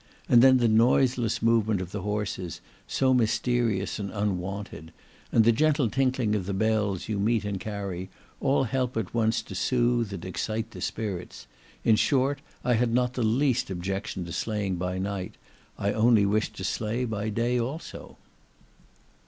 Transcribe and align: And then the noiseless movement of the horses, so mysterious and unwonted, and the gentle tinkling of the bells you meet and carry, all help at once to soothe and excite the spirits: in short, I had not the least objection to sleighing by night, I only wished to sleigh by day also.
And 0.27 0.41
then 0.41 0.57
the 0.57 0.67
noiseless 0.67 1.43
movement 1.43 1.79
of 1.79 1.91
the 1.91 2.01
horses, 2.01 2.59
so 2.87 3.13
mysterious 3.13 3.99
and 3.99 4.09
unwonted, 4.09 4.91
and 5.31 5.43
the 5.45 5.51
gentle 5.51 5.91
tinkling 5.91 6.33
of 6.33 6.47
the 6.47 6.55
bells 6.55 7.07
you 7.07 7.19
meet 7.19 7.45
and 7.45 7.59
carry, 7.59 8.09
all 8.39 8.63
help 8.63 8.97
at 8.97 9.13
once 9.13 9.43
to 9.43 9.53
soothe 9.53 10.11
and 10.11 10.25
excite 10.25 10.71
the 10.71 10.81
spirits: 10.81 11.45
in 11.83 11.97
short, 11.97 12.41
I 12.63 12.73
had 12.73 12.91
not 12.95 13.13
the 13.13 13.21
least 13.21 13.69
objection 13.69 14.25
to 14.25 14.31
sleighing 14.31 14.77
by 14.77 14.97
night, 14.97 15.35
I 15.77 15.93
only 15.93 16.25
wished 16.25 16.55
to 16.55 16.63
sleigh 16.63 17.05
by 17.05 17.29
day 17.29 17.59
also. 17.59 18.17